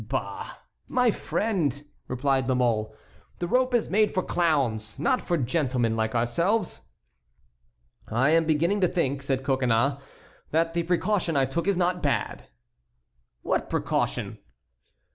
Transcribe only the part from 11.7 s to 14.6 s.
not bad." "What precaution?"